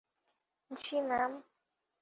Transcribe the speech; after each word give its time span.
জি, 0.71 0.95
ma'am. 1.01 1.31